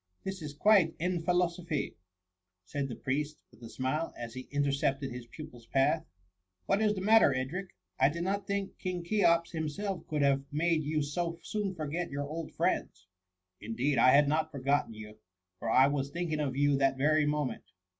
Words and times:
"This 0.25 0.41
is 0.41 0.55
quite 0.55 0.95
en 0.99 1.21
philosopher'* 1.21 1.91
said 2.65 2.87
the 2.87 2.95
priest 2.95 3.37
with 3.51 3.61
a 3.61 3.69
smile, 3.69 4.15
as 4.17 4.33
he 4.33 4.47
intercepted 4.49 5.11
his 5.11 5.27
pupil's 5.27 5.67
path. 5.67 6.03
What 6.65 6.81
is 6.81 6.95
the 6.95 7.01
matter, 7.01 7.35
Edric? 7.35 7.67
I 7.99 8.09
did 8.09 8.23
not 8.23 8.47
think 8.47 8.79
King 8.79 9.03
Cheops 9.03 9.51
himself 9.51 10.07
could 10.07 10.23
have 10.23 10.41
made 10.51 10.81
you 10.81 11.03
so 11.03 11.37
soon 11.43 11.75
forget 11.75 12.09
your 12.09 12.27
old 12.27 12.51
friends. 12.55 13.05
^^ 13.61 13.63
Indeed 13.63 13.99
I 13.99 14.09
had 14.09 14.27
not 14.27 14.49
forgotten 14.51 14.95
you, 14.95 15.19
for 15.59 15.69
I 15.69 15.85
was 15.85 16.09
thinking 16.09 16.39
of 16.39 16.55
you 16.57 16.77
that 16.77 16.97
very 16.97 17.27
moment. 17.27 17.65